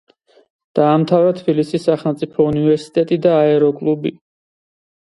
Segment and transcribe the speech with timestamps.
[0.79, 4.19] დაამთავრა თბილისის სახელმწიფო უნივერსიტეტი და აეროკლუბი.